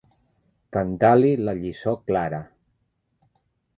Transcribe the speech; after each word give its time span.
Cantar-li 0.77 1.29
la 1.49 1.55
lliçó 1.59 1.93
clara. 2.07 2.41